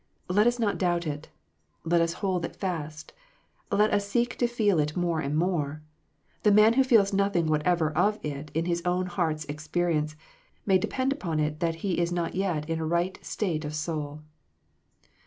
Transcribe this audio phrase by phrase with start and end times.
[0.27, 1.29] Let us not doubt it.
[1.83, 3.13] Let us hold it fast.
[3.71, 5.83] Let us seek to feel it more and more.
[6.41, 10.15] The man who feels nothing whatever of it in his own heart s experience,
[10.65, 14.23] may depend on it that he is not yet in a right state of soul.